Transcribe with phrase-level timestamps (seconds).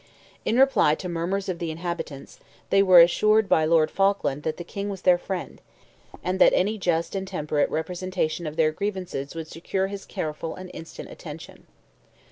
[0.45, 2.39] In reply to the murmurs of the inhabitants,
[2.71, 5.61] they were assured by Lord Falkland that the King was their friend,
[6.23, 10.71] and that any just and temperate representation of their grievances would secure his careful and
[10.73, 11.67] instant attention.